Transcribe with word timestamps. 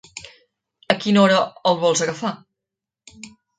A 0.93 0.95
quina 1.03 1.21
hora 1.25 1.43
el 1.73 1.79
vols 1.85 2.03
agafar? 2.07 2.35